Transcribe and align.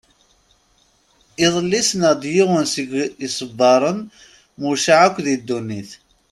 Iḍelli 1.45 1.81
ssneɣ-d 1.83 2.23
yiwen 2.33 2.65
seg 2.73 2.89
isegbaren 3.25 3.99
mucaεen 4.59 5.05
akk 5.07 5.17
di 5.25 5.35
ddunit. 5.41 5.89